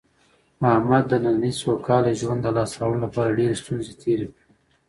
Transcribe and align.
احمد 0.73 1.03
د 1.09 1.13
نننۍ 1.23 1.53
سوکاله 1.61 2.11
ژوند 2.19 2.39
د 2.43 2.47
لاسته 2.57 2.75
راوړلو 2.81 3.03
لپاره 3.05 3.37
ډېرې 3.39 3.55
ستونزې 3.61 3.93
تېرې 4.01 4.25
کړې 4.31 4.39
دي. 4.39 4.41